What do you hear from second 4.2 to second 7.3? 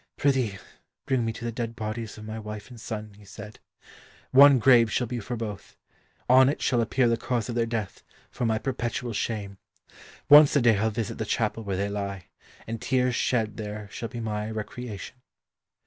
"One grave shall be for both; on it shall appear the